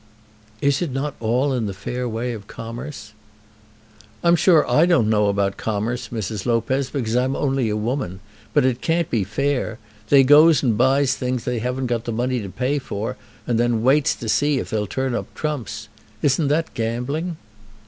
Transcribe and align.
"Is 0.61 0.81
it 0.81 0.91
not 0.91 1.13
all 1.19 1.53
in 1.53 1.67
the 1.67 1.75
fair 1.75 2.09
way 2.09 2.33
of 2.33 2.47
commerce?" 2.47 3.13
"I'm 4.23 4.35
sure 4.35 4.67
I 4.67 4.87
don't 4.87 5.11
know 5.11 5.27
about 5.27 5.57
commerce, 5.57 6.09
Mrs. 6.09 6.47
Lopez, 6.47 6.89
because 6.89 7.15
I'm 7.15 7.35
only 7.35 7.69
a 7.69 7.77
woman; 7.77 8.19
but 8.51 8.65
it 8.65 8.81
can't 8.81 9.11
be 9.11 9.23
fair. 9.23 9.77
They 10.09 10.23
goes 10.23 10.63
and 10.63 10.75
buys 10.75 11.13
things 11.15 11.43
that 11.43 11.51
they 11.51 11.59
haven't 11.59 11.85
got 11.85 12.05
the 12.05 12.11
money 12.11 12.41
to 12.41 12.49
pay 12.49 12.79
for, 12.79 13.15
and 13.45 13.59
then 13.59 13.83
waits 13.83 14.15
to 14.15 14.27
see 14.27 14.57
if 14.57 14.71
they'll 14.71 14.87
turn 14.87 15.13
up 15.13 15.31
trumps. 15.35 15.87
Isn't 16.23 16.47
that 16.47 16.73
gambling?" 16.73 17.37